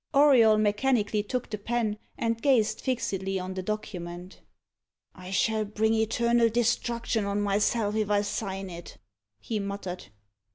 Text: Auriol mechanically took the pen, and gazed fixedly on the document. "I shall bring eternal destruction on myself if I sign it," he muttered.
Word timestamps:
Auriol 0.15 0.57
mechanically 0.57 1.21
took 1.21 1.51
the 1.51 1.59
pen, 1.59 1.99
and 2.17 2.41
gazed 2.41 2.81
fixedly 2.81 3.37
on 3.37 3.53
the 3.53 3.61
document. 3.61 4.41
"I 5.13 5.29
shall 5.29 5.63
bring 5.63 5.93
eternal 5.93 6.49
destruction 6.49 7.23
on 7.25 7.39
myself 7.39 7.93
if 7.93 8.09
I 8.09 8.23
sign 8.23 8.71
it," 8.71 8.97
he 9.39 9.59
muttered. 9.59 10.05